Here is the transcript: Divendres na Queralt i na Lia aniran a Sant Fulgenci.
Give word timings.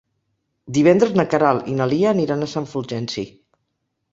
Divendres 0.77 1.13
na 1.19 1.25
Queralt 1.35 1.69
i 1.73 1.75
na 1.81 1.87
Lia 1.93 2.09
aniran 2.15 2.41
a 2.47 2.51
Sant 2.55 2.69
Fulgenci. 2.73 3.29